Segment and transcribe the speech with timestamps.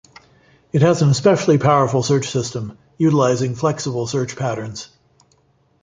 [0.73, 4.89] It has an especially powerful search system utilizing flexible search patterns.